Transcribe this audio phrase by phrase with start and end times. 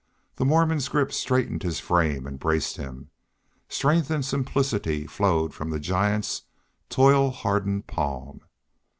[0.37, 3.11] The Mormon's grip straightened his frame and braced him.
[3.69, 6.41] Strength and simplicity flowed from the giant's
[6.89, 8.41] toil hardened palm.